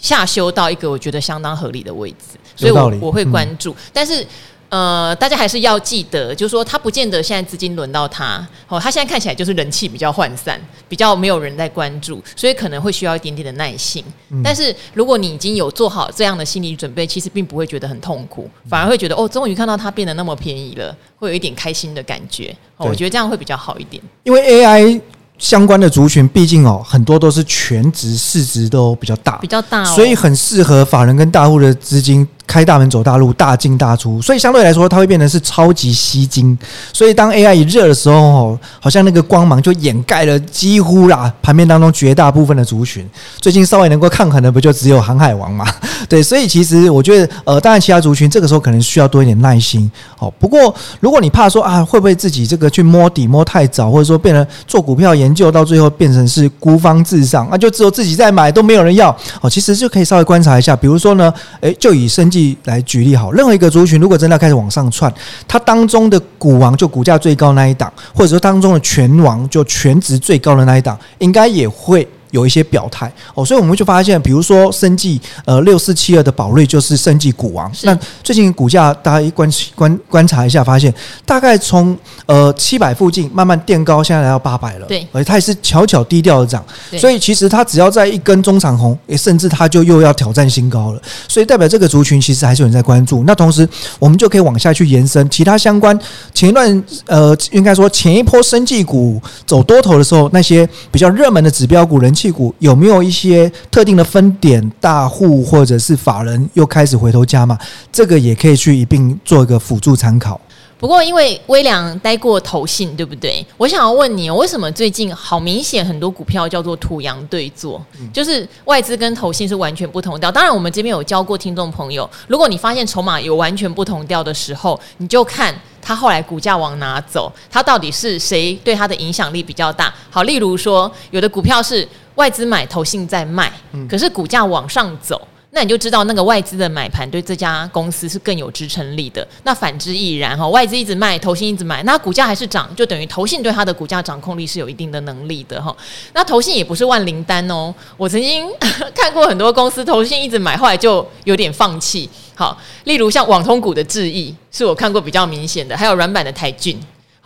[0.01, 4.25] 下修到一个我觉得相当合理的位置，所以我我会关注，但是。
[4.69, 14.03] 呃，大家还是要记得，就是说，他不见得现在资金轮到他哦，他现在看起来就是人气比较涣散，比较没有人在关注，所以可能会需要一点点的耐心。
[14.29, 22.55] 嗯、但是，如果你已经有做好这样的心理准备，其实并不会觉得很痛苦，反而会觉得哦，终于看到它变得那么便宜了，会有一点开心的感觉。
[22.77, 24.01] 哦、我觉得这样会比较好一点。
[24.23, 25.01] 因为 AI
[25.39, 32.27] 相关的族群，毕竟哦，很多都是全职市值都比较大，比较大、哦，所以很适合法人跟大户的资金。
[32.49, 36.57] 开大门走大路，大进大出，所以相对来说，它会变成是超级吸金。
[36.91, 43.07] 所以当 AI 一热的时候，好像那个光芒就掩盖了几乎啦盘面当中绝大部分的族群。
[43.39, 45.63] 最近稍微能够抗衡的，不就只有航海王嘛？
[46.09, 49.89] 对，所以其实我觉得，呃，当然其他族群这个时候可能需要多一点耐心。
[50.17, 59.15] 哦，不过如果你怕说啊，会不会自己这个去摸底摸太早，或者说变成做股票研究到最后变成是孤芳自赏，那就只有自己在买，都没有人要。
[59.39, 61.31] 哦，其实就可以稍微观察一下，比如说呢，
[61.61, 62.27] 诶，就以生
[62.65, 65.11] 来举例好，任何一个族群如果真的开始往上窜，
[65.47, 72.07] 它当中的股王就股价最高那一档，或者说当中的权王就全职最高的那一档，应该也会。
[72.31, 77.71] 有一些表态哦，所以我们就发现，比如说生技，呃，六四七二的宝瑞就是生技股王。
[77.83, 80.93] 那最近股价大家一观观观察一下，发现
[81.25, 84.85] 大概从呃七百附近慢慢垫高，现在来到八百了。
[84.85, 86.63] 对，而且它也是悄悄低调的涨。
[86.91, 91.01] 对所以其实它只要在一根中长红，也，甚至它就又要挑战新高了。
[91.27, 93.23] 所以代表这个族群其实还是有人在关注。
[93.25, 95.97] 那同时，我们就可以往下去延伸其他相关
[96.33, 102.13] 前一段呃，应该说前一波生技股走多头的时候，那些比较热门的指标股人。
[102.19, 107.57] 气股有没有一些特定的分点大户或者是法人又开始回头加码？
[107.93, 110.39] 这个也可以去一并做一个辅助参考。
[110.77, 113.45] 不过，因为微良待过投信，对不对？
[113.57, 117.81] 我想要问你，为什么最近好明显很多股票叫做土洋对坐，
[118.13, 120.31] 就是外资跟投信是完全不同调。
[120.31, 129.93] 当然，我们这边有教过听众朋友，如果你发现筹码有完全不同调的时候，你就看它后来股价往哪走，它到底是谁对它的影响力比较大。
[130.09, 131.85] 好，例如说，有的股票是
[132.19, 133.49] 外资买，投信在卖，
[133.89, 135.25] 可是股价往上走。
[135.51, 139.25] 那你就知道那个外资的买盘对这家公司是更有支撑力的。
[139.43, 145.73] 那反之亦然哈，外资一直卖，投信一直买，那股价还是涨，就等于投信对它的股价掌控力是有一定的能力的哈。
[146.13, 148.45] 那投信也不是万灵丹哦，我曾经
[148.93, 152.07] 看过很多公司投信一直买，后来就有点放弃。
[152.35, 156.77] 好，例如像网通股的智易，是我看过比较明显的，还有软板的台郡。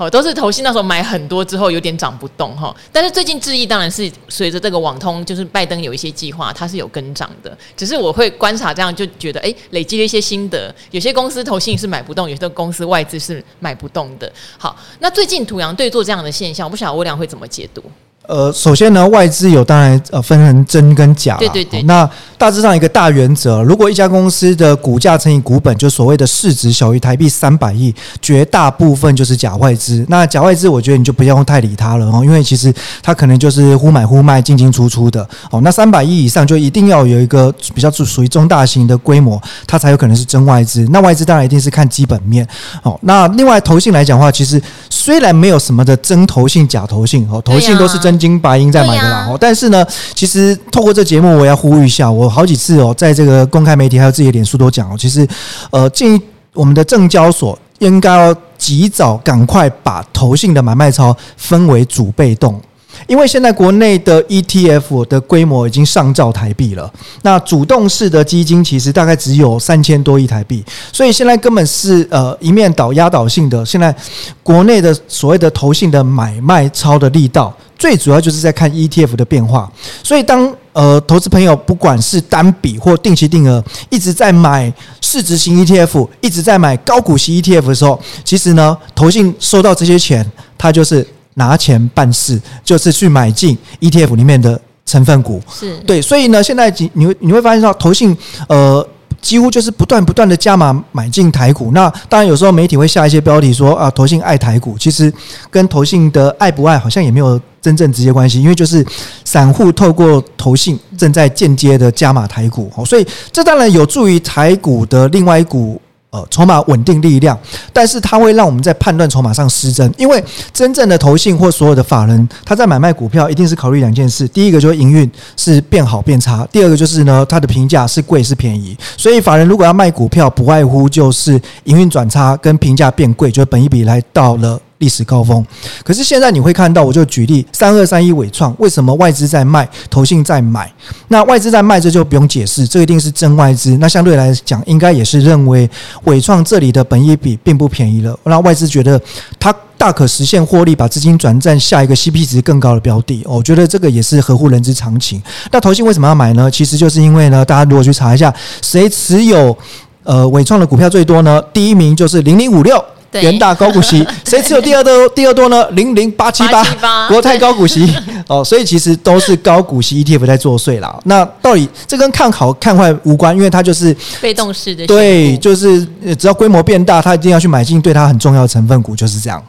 [0.09, 7.57] 都是投信那时候买很多之后有点涨不动哈，但是最近智易当然是随着这个网通，就是拜登有一些计划，它是有跟涨的。
[7.75, 14.31] 只是我会观察这样就觉得，哎，累积了一些心得，有些公司投信是买不动，有些公司外资是买不动的。
[14.57, 17.83] 好，那最近土洋对做这样的现象，我不晓得我俩会怎么解读。
[18.25, 21.81] 呃，首先呢，外资有当然呃分成真跟假，对对对。
[21.83, 30.05] 那大致上一个大原则，如果一家公司的股价乘以股本，就所谓的市值小于台币三百亿，绝大部分就是假外资。
[30.07, 35.59] 那假外资，我觉得你就不要太理它了哦，因为其实它可能就是忽买忽卖，进进出出的哦。
[35.61, 40.87] 那三百亿以上就一定要有一个比较属于中大型的规模，它才有可能是真外资。
[40.91, 42.47] 那外资当然一定是看基本面
[42.83, 42.97] 哦。
[43.01, 48.12] 那另外投信来讲的话，其实虽然没有什么的真投信、假投信哦，投信都是真。
[48.13, 55.27] 真金白银在买的啦，哦，但是呢，其实透过这节目，我要呼吁一下，我好几次哦，在这个公开媒体还有自己的脸书都讲哦，其实，
[55.71, 56.21] 呃，建议
[56.53, 62.61] 我们的证交所应该要及早赶快把投信的买卖操分为主被动。
[63.07, 73.65] 因为现在国内的 ETF 的规模已经上兆台币了，那主动式的基金其实大概只有三千多亿台币，所以现在根本是呃一面倒压倒性的。
[73.65, 73.93] 现在
[74.41, 79.71] 国内的所谓的投信的买卖超的力道，最主要就是在看 ETF 的变化。
[80.03, 90.25] 所以当呃投资朋友不管是单笔或定期定额一直在买市值型 ETF，一直在买高股息 ETF 的时候，其实呢投信收到这些钱，
[90.57, 91.05] 它就是。
[91.35, 98.15] 拿钱办事，就是去买进 ETF 里面的成分股，是对，所以呢，现在你会你会发现到投信
[98.47, 98.85] 呃
[99.21, 101.71] 几乎就是不断不断的加码买进台股。
[101.73, 105.11] 那当然有时候媒体会下一些标题说啊，投信爱台股，其实
[105.49, 108.85] 跟投信的爱不爱好像也没有真正直接关系，因为就是
[109.23, 115.81] 散户透过投信正在间接的加码台股，所以这当然有助于台股的另外一股。
[116.13, 117.35] 呃，筹码稳定力量，
[117.73, 120.23] 但是它会让我们在判断筹码上失真，因为
[120.53, 128.77] 真正的投信或所有的法人，他在买卖股票一定是考虑两件事：第一个就是营运是变好变差；第二个就是呢，它的评价是贵是便宜。
[128.95, 134.61] 所以法人如果要卖股票，不外乎就是营运转差跟评价变贵，就是本益比来到了。
[134.83, 135.45] 历史高峰，
[135.81, 140.69] 可是现在你会看到，我就举例三二三一伟创，为什么外资在卖，投信在买？
[141.07, 143.77] 那外资在卖，这就不用解释，这一定是真外资。
[143.77, 145.69] 那相对来讲，应该也是认为
[146.03, 148.13] 伟创这里的本益比并不便宜了。
[148.25, 149.01] 那外资觉得
[149.39, 153.23] 它大可实现获利，把资金转战下一个 CP 值更高的标的。
[153.25, 155.23] 我觉得这个也是合乎人之常情。
[155.49, 156.51] 那投信为什么要买呢？
[156.51, 159.57] 其实就是因为呢，大家如果去查一下，谁持有
[160.03, 161.41] 呃伟创的股票最多呢？
[161.53, 162.83] 第一名就是零零五六。
[163.21, 165.09] 元大高股息， 谁持有第二多？
[165.09, 165.69] 第二多呢？
[165.71, 167.93] 零零八七八，国泰高股息
[168.27, 170.97] 哦，所以其实都是高股息 ETF 在作祟啦。
[171.05, 175.85] 那到底这跟看好看坏无关，因为它就是被动式的，对，就是
[176.17, 179.43] 只要规模变大，它一定要去买进对它很重要的成分股，就是这样。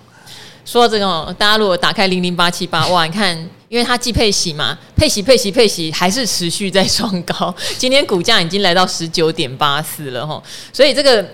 [0.64, 3.37] 说到这个哦，大家如果打开零零八七八，哇，你看，
[3.68, 11.24] 因为它既配息嘛，配息配息配息，还是持续在创高，今天股价已经来到十九点八四了哈，所以这个。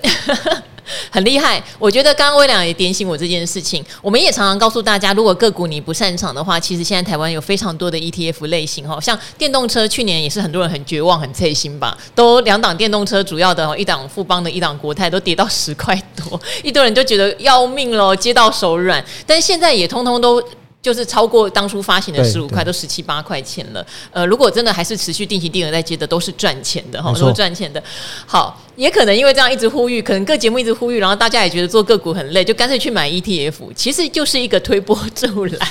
[1.11, 3.85] 很厉害，我觉得刚刚威廉也点醒我这件事情。
[4.03, 19.05] 我们也常常告诉大家，如果个股你不擅长的话，其实现在台湾有非常多的 ETF 类型哈，像电动车，去年也是很多人很绝望、很脆心吧，都两档电动车主要的，一档富邦的，一档国泰都跌到十块多，一堆人就觉得要命喽，接到手软。
[19.26, 20.42] 但现在也通通都。
[20.83, 23.87] 就是超过当初发行的十五块，都十七八块钱了。
[24.11, 27.83] 呃，如果真的还是持续定期定额在接的，都是赚钱的哈，都是赚钱的。
[28.27, 33.73] 好，也可能因为这样一直呼吁，可能各节目一直呼吁，然后大家也觉得做个股很累，就干脆去买 ETF。
[33.77, 35.69] 其实就是一个推波助澜，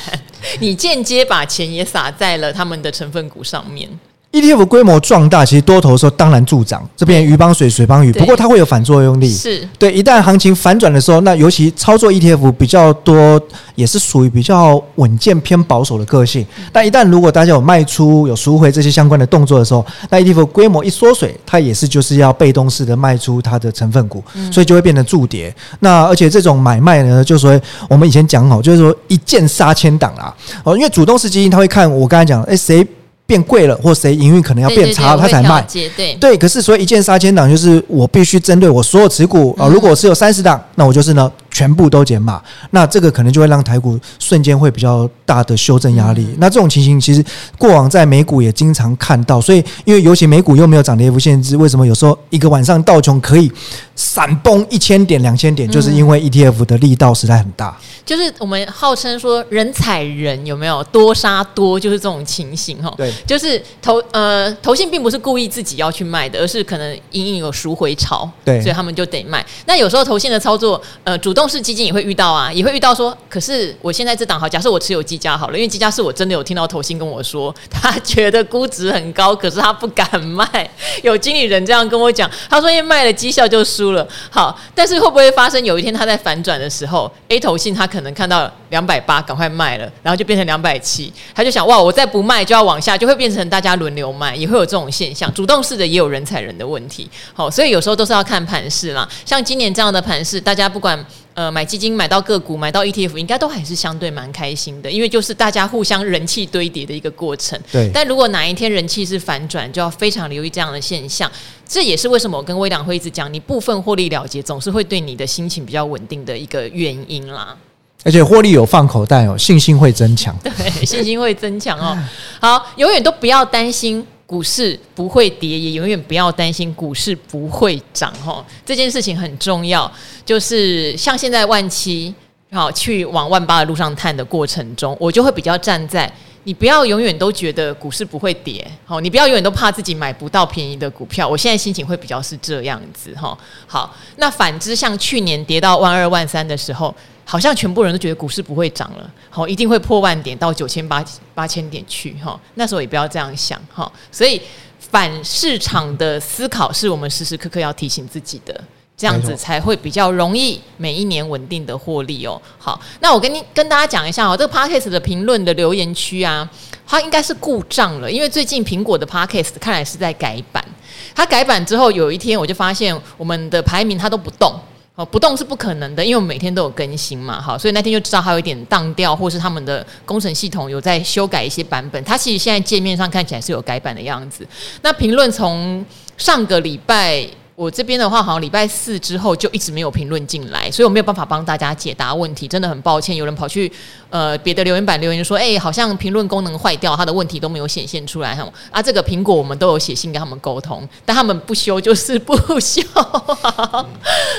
[0.60, 3.90] 你间接把钱也撒在了他们的成分股上面。
[4.32, 8.14] ETF 规模壮大，其实多头的时候当然助涨，这边鱼帮水，水帮鱼。
[8.14, 9.92] 不过它会有反作用力，是对。
[9.92, 13.42] 一旦行情反转的时候，那尤其操作 ETF 比较多，
[13.74, 16.46] 也是属于比较稳健偏保守的个性。
[16.72, 25.52] 但一旦如果大家有卖出、有赎回这些相关的动作的时候，那 ETF 规模一缩水，它也是就是要被动式的卖出它的成分股，所以就会变成助跌。
[25.80, 30.32] 那而且这种买卖呢，就是说我们以前讲好，就是说一键杀千档啦。
[30.64, 32.86] 哦，因为主动式基金它会看我刚才讲，诶谁。
[33.30, 35.64] 变贵了，或谁营运可能要变差，他才卖。
[35.96, 41.30] 对对，可是所以一键杀千档，就是我必须针对我所有持股啊、呃，如果我是有三十档，那我就是呢。
[41.52, 46.22] 全部都减码，那这个可能就会让台股瞬间会比较大的修正压力。
[46.22, 47.22] 嗯、那这种情形其实
[47.58, 53.52] 过往在美股也经常看到，所以因为尤其美股又没有涨跌幅限制，为什么有时候一个晚上道琼可以
[53.94, 57.78] 闪崩一千点、两千点，就是因为 ETF 的力道实在很大。
[58.06, 62.92] 就是我们号称说人踩人有没有多杀多，就是这种情形哈。
[62.96, 69.46] 对，就是投呃投信并不是故意自己要去卖的，而是可能隐隐有赎回潮，对，所以他们就得卖。
[69.66, 70.69] 那有时候投信的操作，
[71.04, 80.70] 呃，主动式基金也会遇到啊，也会遇到说，可是我现在这档好，假设我持有技嘉好了，因为技嘉是我真的有听到投信跟我说，他 觉得估值很高，可是他不敢卖。
[81.04, 84.08] 有经理人这样跟我讲，他说因为卖了绩效就输了。
[84.30, 95.32] 好，但是会不会发生有一天他在反转的时候，A 投信他可能看到两百八，赶快卖了，然后就变成两百七，他就想哇，我再不卖就要往下，就会变成大家轮流卖，也会有这种现象。
[95.34, 97.10] 主动式的也有人踩人的问题。
[97.34, 99.08] 好，所以有时候都是要看盘势啦。
[99.26, 101.06] 像今年这样的盘势，大不管。
[101.36, 107.58] 呃，买基金买到个股，买到 ETF，应该都还是相对蛮开心的，因为就是大家互相人气堆叠的一个过程。
[107.72, 107.90] 对。
[107.94, 111.32] 但如果哪一天人气是反转，就要非常留意这样的现象。
[111.66, 117.56] 这也是为什么我跟威良会一直讲，你部分获利了结，总是会对你的心情比较稳定的一个原因啦。
[118.04, 120.36] 而且获利有放口袋哦，信心会增强。
[120.44, 120.52] 对，
[120.86, 121.98] 信心会增强哦。
[122.42, 124.06] 好，永远都不要担心。
[124.30, 128.46] 股市不会跌，也永远不要担心股市不会涨哈。
[128.64, 129.92] 这件事情很重要，
[130.24, 132.14] 就是像现在万七
[132.52, 136.12] 好去往万八的路上探的过程中，我就会比较站在
[136.44, 141.28] 你不要永远都觉得股市不会跌，好，你不要永远都怕自己买不到便宜的股票。
[141.28, 143.36] 我现在心情会比较是这样子哈。
[143.66, 146.94] 好，那反之，像去年跌到万二万三的时候。
[147.30, 151.06] 好像全部人都觉得股市不会涨了，好，一定会破万点到九千八
[151.36, 154.42] 八千点去，哈，那时候也不要这样想，哈，所以
[154.80, 158.60] 反市场的思考是我们时时刻刻要提醒自己的，
[158.98, 162.42] 这样子才会比较容易每一年稳定的获利哦。
[162.58, 166.50] 好，那我跟你跟大家讲一下哦，这个 Podcast 的评论的留言区啊，
[166.88, 170.66] 它应该是故障了，因为最近苹果的 Podcast 看来是在改版，
[171.14, 174.60] 它改版之后有一天我就发现我们的排名它都不动。
[175.00, 182.04] 哦，不动是不可能的，因为我每天都有更新嘛，好，所以那天就知道它有一点当掉，或是他们的工程系统有在修改一些版本。
[182.04, 184.46] 它其实现在界面上看起来是有改版的样子。
[184.82, 185.86] 那评论从
[186.18, 187.26] 上个礼拜。
[187.60, 193.14] 我这边的话，好像礼拜四之后就一直没有评论进来，所以我没有办法帮大家解答问题，真的很抱歉。
[193.14, 193.70] 有人跑去
[194.10, 198.50] 呃别的留言板留言说，哎、好像评论功能坏掉，他的问题都没有显现出来哈。
[198.72, 202.82] 啊，这个苹果我们都有写信跟他们沟通，但他们不修就是不 修。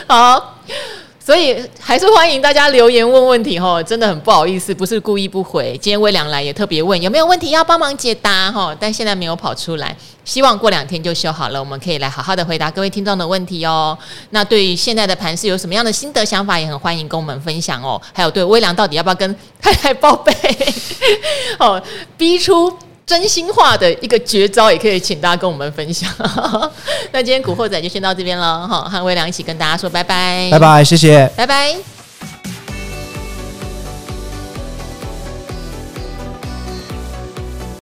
[0.08, 0.54] 好。
[1.22, 5.78] 所以还是欢迎大家留言问问题哈，真的很不好意思，不是故意不回。
[5.80, 9.94] 今天微良来也特别问有没有问题要帮忙解答哈，但现在没有跑出来，
[10.24, 13.96] 希望过两天就修好了，我们可以来好好的回答各位听众的问题哦。
[14.30, 18.00] 那对于现在的盘势有什么样的心得想法，也很欢迎跟我们分享哦。
[18.14, 20.32] 还有对微良到底要不要跟太太报备
[21.60, 21.80] 哦，
[22.16, 22.72] 逼出。
[23.10, 26.08] 真心话的一个绝招，也可以请大家跟我们分享。
[27.10, 31.99] 那今天古惑仔就先到这边了，哈，和微良一起跟大家说拜拜，拜拜，谢谢，拜拜。